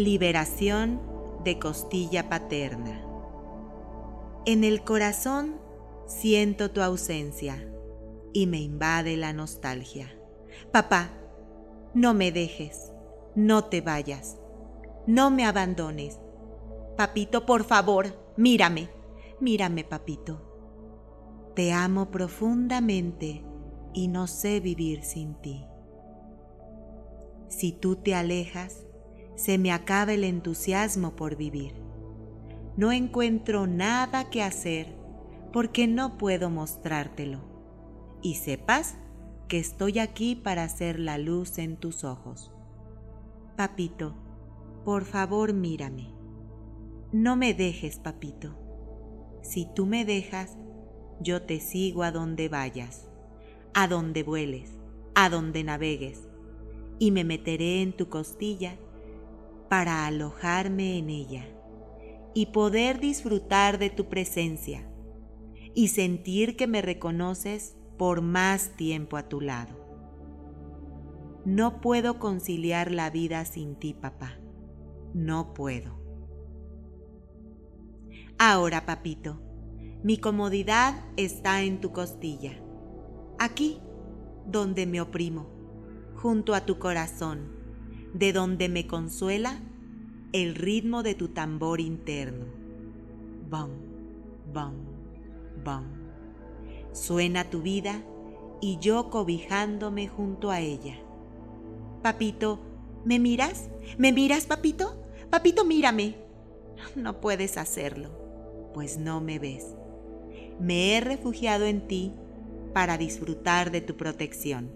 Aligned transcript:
Liberación 0.00 0.98
de 1.44 1.58
costilla 1.58 2.30
paterna. 2.30 3.04
En 4.46 4.64
el 4.64 4.82
corazón 4.82 5.60
siento 6.06 6.70
tu 6.70 6.80
ausencia 6.80 7.70
y 8.32 8.46
me 8.46 8.62
invade 8.62 9.18
la 9.18 9.34
nostalgia. 9.34 10.10
Papá, 10.72 11.10
no 11.92 12.14
me 12.14 12.32
dejes, 12.32 12.94
no 13.34 13.64
te 13.66 13.82
vayas, 13.82 14.38
no 15.06 15.30
me 15.30 15.44
abandones. 15.44 16.18
Papito, 16.96 17.44
por 17.44 17.64
favor, 17.64 18.32
mírame, 18.38 18.88
mírame, 19.38 19.84
papito. 19.84 20.40
Te 21.54 21.74
amo 21.74 22.10
profundamente 22.10 23.44
y 23.92 24.08
no 24.08 24.28
sé 24.28 24.60
vivir 24.60 25.02
sin 25.02 25.34
ti. 25.42 25.66
Si 27.48 27.72
tú 27.72 27.96
te 27.96 28.14
alejas, 28.14 28.86
se 29.40 29.56
me 29.56 29.72
acaba 29.72 30.12
el 30.12 30.24
entusiasmo 30.24 31.16
por 31.16 31.34
vivir. 31.34 31.72
No 32.76 32.92
encuentro 32.92 33.66
nada 33.66 34.28
que 34.28 34.42
hacer 34.42 34.94
porque 35.50 35.86
no 35.86 36.18
puedo 36.18 36.50
mostrártelo. 36.50 37.40
Y 38.20 38.34
sepas 38.34 38.98
que 39.48 39.58
estoy 39.58 39.98
aquí 39.98 40.36
para 40.36 40.64
hacer 40.64 41.00
la 41.00 41.16
luz 41.16 41.56
en 41.56 41.78
tus 41.78 42.04
ojos. 42.04 42.52
Papito, 43.56 44.14
por 44.84 45.06
favor 45.06 45.54
mírame. 45.54 46.12
No 47.10 47.34
me 47.34 47.54
dejes, 47.54 47.98
papito. 47.98 48.58
Si 49.40 49.66
tú 49.74 49.86
me 49.86 50.04
dejas, 50.04 50.58
yo 51.18 51.40
te 51.40 51.60
sigo 51.60 52.02
a 52.02 52.12
donde 52.12 52.50
vayas, 52.50 53.08
a 53.72 53.88
donde 53.88 54.22
vueles, 54.22 54.78
a 55.14 55.30
donde 55.30 55.64
navegues, 55.64 56.28
y 56.98 57.10
me 57.10 57.24
meteré 57.24 57.80
en 57.80 57.96
tu 57.96 58.10
costilla 58.10 58.76
para 59.70 60.04
alojarme 60.04 60.98
en 60.98 61.10
ella 61.10 61.46
y 62.34 62.46
poder 62.46 62.98
disfrutar 62.98 63.78
de 63.78 63.88
tu 63.88 64.08
presencia 64.08 64.90
y 65.74 65.88
sentir 65.88 66.56
que 66.56 66.66
me 66.66 66.82
reconoces 66.82 67.76
por 67.96 68.20
más 68.20 68.76
tiempo 68.76 69.16
a 69.16 69.28
tu 69.28 69.40
lado. 69.40 69.78
No 71.44 71.80
puedo 71.80 72.18
conciliar 72.18 72.90
la 72.90 73.10
vida 73.10 73.44
sin 73.44 73.76
ti, 73.76 73.94
papá. 73.94 74.40
No 75.14 75.54
puedo. 75.54 76.00
Ahora, 78.38 78.86
papito, 78.86 79.40
mi 80.02 80.18
comodidad 80.18 81.04
está 81.16 81.62
en 81.62 81.80
tu 81.80 81.92
costilla, 81.92 82.60
aquí 83.38 83.80
donde 84.46 84.86
me 84.86 85.00
oprimo, 85.00 85.48
junto 86.16 86.54
a 86.54 86.66
tu 86.66 86.80
corazón, 86.80 87.59
de 88.14 88.32
donde 88.32 88.68
me 88.68 88.86
consuela 88.86 89.60
el 90.32 90.54
ritmo 90.54 91.02
de 91.02 91.14
tu 91.14 91.28
tambor 91.28 91.80
interno. 91.80 92.46
Bam, 93.48 93.70
bam, 94.52 94.74
bam. 95.64 95.84
Suena 96.92 97.50
tu 97.50 97.62
vida 97.62 98.02
y 98.60 98.78
yo 98.80 99.10
cobijándome 99.10 100.08
junto 100.08 100.50
a 100.50 100.60
ella. 100.60 100.98
Papito, 102.02 102.60
¿me 103.04 103.18
miras? 103.18 103.70
¿Me 103.98 104.12
miras, 104.12 104.46
papito? 104.46 105.02
Papito, 105.30 105.64
mírame. 105.64 106.16
No 106.96 107.20
puedes 107.20 107.56
hacerlo, 107.56 108.10
pues 108.72 108.98
no 108.98 109.20
me 109.20 109.38
ves 109.38 109.74
me 110.60 110.96
he 110.96 111.00
refugiado 111.00 111.64
en 111.64 111.86
ti 111.88 112.12
para 112.74 112.98
disfrutar 112.98 113.70
de 113.70 113.80
tu 113.80 113.96
protección. 113.96 114.70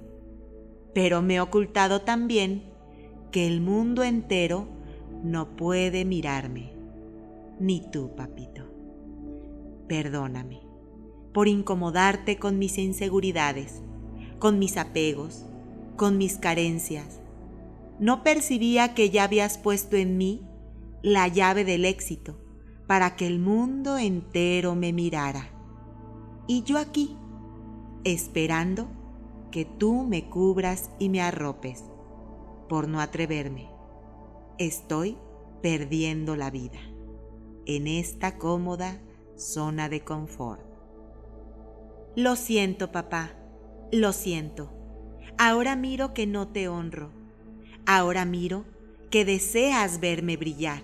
Pero 0.94 1.22
me 1.22 1.36
he 1.36 1.40
ocultado 1.40 2.00
también 2.00 2.64
que 3.34 3.48
el 3.48 3.60
mundo 3.60 4.04
entero 4.04 4.68
no 5.24 5.56
puede 5.56 6.04
mirarme, 6.04 6.70
ni 7.58 7.80
tú, 7.90 8.14
papito. 8.14 8.62
Perdóname 9.88 10.60
por 11.32 11.48
incomodarte 11.48 12.38
con 12.38 12.60
mis 12.60 12.78
inseguridades, 12.78 13.82
con 14.38 14.60
mis 14.60 14.76
apegos, 14.76 15.46
con 15.96 16.16
mis 16.16 16.36
carencias. 16.36 17.20
No 17.98 18.22
percibía 18.22 18.94
que 18.94 19.10
ya 19.10 19.24
habías 19.24 19.58
puesto 19.58 19.96
en 19.96 20.16
mí 20.16 20.46
la 21.02 21.26
llave 21.26 21.64
del 21.64 21.86
éxito 21.86 22.38
para 22.86 23.16
que 23.16 23.26
el 23.26 23.40
mundo 23.40 23.98
entero 23.98 24.76
me 24.76 24.92
mirara 24.92 25.50
y 26.46 26.62
yo 26.62 26.78
aquí, 26.78 27.16
esperando 28.04 28.86
que 29.50 29.64
tú 29.64 30.04
me 30.04 30.30
cubras 30.30 30.92
y 31.00 31.08
me 31.08 31.20
arropes, 31.20 31.82
por 32.68 32.88
no 32.88 33.00
atreverme. 33.00 33.70
Estoy 34.58 35.16
perdiendo 35.62 36.36
la 36.36 36.50
vida 36.50 36.78
en 37.66 37.86
esta 37.86 38.38
cómoda 38.38 39.00
zona 39.36 39.88
de 39.88 40.04
confort. 40.04 40.60
Lo 42.16 42.36
siento, 42.36 42.92
papá, 42.92 43.32
lo 43.90 44.12
siento. 44.12 44.70
Ahora 45.38 45.74
miro 45.74 46.14
que 46.14 46.26
no 46.26 46.48
te 46.48 46.68
honro. 46.68 47.10
Ahora 47.86 48.24
miro 48.24 48.64
que 49.10 49.24
deseas 49.24 50.00
verme 50.00 50.36
brillar, 50.36 50.82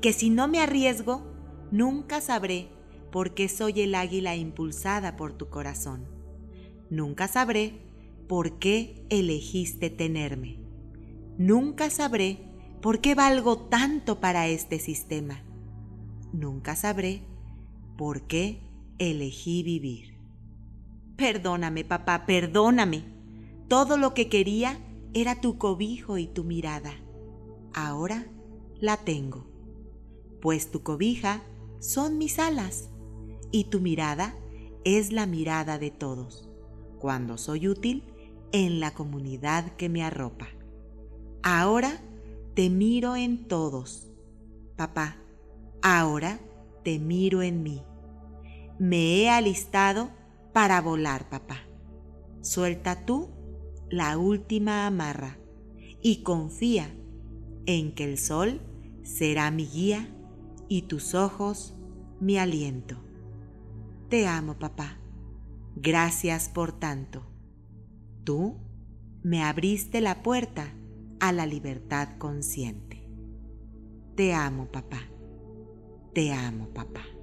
que 0.00 0.12
si 0.12 0.30
no 0.30 0.48
me 0.48 0.60
arriesgo, 0.60 1.22
nunca 1.70 2.20
sabré 2.20 2.68
porque 3.12 3.48
soy 3.48 3.80
el 3.80 3.94
águila 3.94 4.36
impulsada 4.36 5.16
por 5.16 5.32
tu 5.32 5.48
corazón. 5.48 6.06
Nunca 6.90 7.28
sabré 7.28 7.80
por 8.28 8.58
qué 8.58 9.04
elegiste 9.08 9.90
tenerme. 9.90 10.65
Nunca 11.38 11.90
sabré 11.90 12.38
por 12.80 13.00
qué 13.00 13.14
valgo 13.14 13.58
tanto 13.58 14.20
para 14.20 14.48
este 14.48 14.78
sistema. 14.78 15.42
Nunca 16.32 16.76
sabré 16.76 17.22
por 17.96 18.22
qué 18.26 18.62
elegí 18.98 19.62
vivir. 19.62 20.18
Perdóname, 21.16 21.84
papá, 21.84 22.24
perdóname. 22.26 23.04
Todo 23.68 23.96
lo 23.96 24.14
que 24.14 24.28
quería 24.28 24.78
era 25.12 25.40
tu 25.40 25.58
cobijo 25.58 26.18
y 26.18 26.26
tu 26.26 26.44
mirada. 26.44 26.92
Ahora 27.74 28.26
la 28.80 28.98
tengo, 28.98 29.46
pues 30.40 30.70
tu 30.70 30.82
cobija 30.82 31.42
son 31.80 32.18
mis 32.18 32.38
alas 32.38 32.90
y 33.50 33.64
tu 33.64 33.80
mirada 33.80 34.34
es 34.84 35.12
la 35.12 35.26
mirada 35.26 35.78
de 35.78 35.90
todos, 35.90 36.48
cuando 36.98 37.38
soy 37.38 37.68
útil 37.68 38.04
en 38.52 38.80
la 38.80 38.94
comunidad 38.94 39.72
que 39.76 39.88
me 39.88 40.02
arropa. 40.02 40.48
Ahora 41.48 42.00
te 42.54 42.70
miro 42.70 43.14
en 43.14 43.46
todos. 43.46 44.08
Papá, 44.74 45.16
ahora 45.80 46.40
te 46.82 46.98
miro 46.98 47.40
en 47.40 47.62
mí. 47.62 47.84
Me 48.80 49.18
he 49.18 49.30
alistado 49.30 50.10
para 50.52 50.80
volar, 50.80 51.28
papá. 51.28 51.60
Suelta 52.40 53.06
tú 53.06 53.28
la 53.88 54.18
última 54.18 54.88
amarra 54.88 55.38
y 56.02 56.24
confía 56.24 56.92
en 57.66 57.94
que 57.94 58.02
el 58.02 58.18
sol 58.18 58.60
será 59.04 59.52
mi 59.52 59.66
guía 59.66 60.12
y 60.68 60.82
tus 60.82 61.14
ojos 61.14 61.76
mi 62.18 62.38
aliento. 62.38 62.96
Te 64.08 64.26
amo, 64.26 64.58
papá. 64.58 64.98
Gracias 65.76 66.48
por 66.48 66.72
tanto. 66.72 67.24
Tú 68.24 68.56
me 69.22 69.44
abriste 69.44 70.00
la 70.00 70.24
puerta 70.24 70.72
a 71.28 71.32
la 71.32 71.46
libertad 71.46 72.18
consciente. 72.18 73.08
Te 74.14 74.32
amo, 74.32 74.70
papá. 74.70 75.02
Te 76.14 76.32
amo, 76.32 76.68
papá. 76.68 77.15